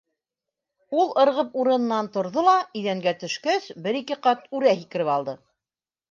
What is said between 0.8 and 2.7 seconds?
Ул ырғып урынынан торҙо ла,